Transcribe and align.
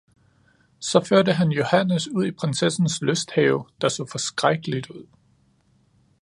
så 0.79 1.01
førte 1.09 1.33
han 1.33 1.49
Johannes 1.51 2.07
ud 2.07 2.25
i 2.25 2.31
prinsessens 2.31 3.01
lysthave, 3.01 3.65
der 3.81 3.89
så 3.89 4.05
forskrækkeligt 4.05 4.89
ud! 4.89 5.05